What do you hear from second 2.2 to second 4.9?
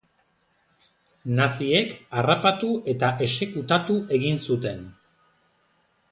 harrapatu eta exekutatu egin zuten.